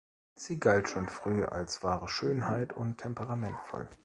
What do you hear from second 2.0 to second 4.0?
Schönheit und temperamentvoll.